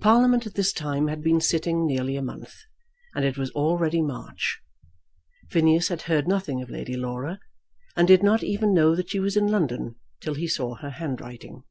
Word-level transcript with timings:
Parliament 0.00 0.44
at 0.46 0.52
this 0.52 0.70
time 0.70 1.06
had 1.08 1.22
been 1.22 1.40
sitting 1.40 1.86
nearly 1.86 2.14
a 2.14 2.20
month, 2.20 2.58
and 3.14 3.24
it 3.24 3.38
was 3.38 3.50
already 3.52 4.02
March. 4.02 4.60
Phineas 5.48 5.88
had 5.88 6.02
heard 6.02 6.28
nothing 6.28 6.60
of 6.60 6.68
Lady 6.68 6.94
Laura, 6.94 7.40
and 7.96 8.06
did 8.06 8.22
not 8.22 8.42
even 8.44 8.74
know 8.74 8.94
that 8.94 9.08
she 9.08 9.18
was 9.18 9.38
in 9.38 9.46
London 9.46 9.94
till 10.20 10.34
he 10.34 10.46
saw 10.46 10.74
her 10.74 10.90
handwriting. 10.90 11.62